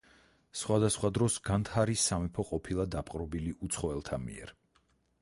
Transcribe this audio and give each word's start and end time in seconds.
სხვადასხვა 0.61 1.11
დროს 1.17 1.35
განდჰარას 1.51 2.07
სამეფო 2.13 2.49
ყოფილა 2.55 2.89
დაპყრობილი 2.99 3.57
უცხოელთა 3.69 4.23
მიერ. 4.29 4.61